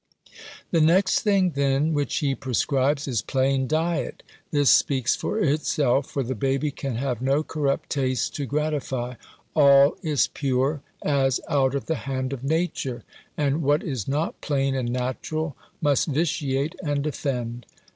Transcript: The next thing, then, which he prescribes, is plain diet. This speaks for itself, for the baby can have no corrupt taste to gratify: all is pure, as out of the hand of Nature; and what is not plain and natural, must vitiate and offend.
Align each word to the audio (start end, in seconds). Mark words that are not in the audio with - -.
The 0.71 0.81
next 0.81 1.19
thing, 1.19 1.51
then, 1.51 1.93
which 1.93 2.15
he 2.15 2.33
prescribes, 2.33 3.07
is 3.07 3.21
plain 3.21 3.67
diet. 3.67 4.23
This 4.49 4.71
speaks 4.71 5.15
for 5.15 5.37
itself, 5.39 6.09
for 6.09 6.23
the 6.23 6.33
baby 6.33 6.71
can 6.71 6.95
have 6.95 7.21
no 7.21 7.43
corrupt 7.43 7.91
taste 7.91 8.35
to 8.37 8.47
gratify: 8.47 9.13
all 9.55 9.95
is 10.01 10.25
pure, 10.25 10.81
as 11.03 11.39
out 11.47 11.75
of 11.75 11.85
the 11.85 11.93
hand 12.09 12.33
of 12.33 12.43
Nature; 12.43 13.03
and 13.37 13.61
what 13.61 13.83
is 13.83 14.07
not 14.07 14.41
plain 14.41 14.73
and 14.73 14.89
natural, 14.91 15.55
must 15.81 16.07
vitiate 16.07 16.73
and 16.83 17.05
offend. 17.05 17.67